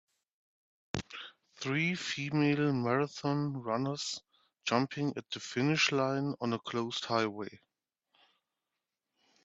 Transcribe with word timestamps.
Three 1.59 1.93
female 1.93 2.73
marathon 2.73 3.61
runners, 3.61 4.19
jumping 4.65 5.13
at 5.15 5.29
the 5.29 5.39
finish 5.39 5.91
line 5.91 6.33
on 6.41 6.53
a 6.53 6.59
closed 6.59 7.05
highway. 7.05 7.59